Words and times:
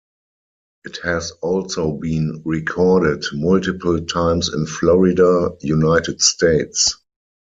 It 0.83 0.97
has 1.03 1.29
also 1.43 1.91
been 1.91 2.41
recorded 2.43 3.23
multiple 3.33 4.03
times 4.03 4.51
in 4.51 4.65
Florida, 4.65 5.51
United 5.61 6.23
States. 6.23 6.97